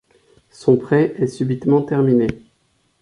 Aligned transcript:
Son 0.49 0.77
prêt 0.77 1.13
est 1.21 1.27
subitement 1.27 1.83
terminé. 1.83 2.25